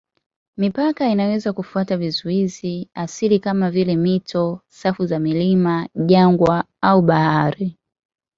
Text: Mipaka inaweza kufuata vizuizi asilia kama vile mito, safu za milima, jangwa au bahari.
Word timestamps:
Mipaka 0.57 1.09
inaweza 1.09 1.53
kufuata 1.53 1.97
vizuizi 1.97 2.89
asilia 2.93 3.39
kama 3.39 3.71
vile 3.71 3.95
mito, 3.95 4.61
safu 4.67 5.05
za 5.05 5.19
milima, 5.19 5.87
jangwa 5.95 6.63
au 6.81 7.01
bahari. 7.01 7.77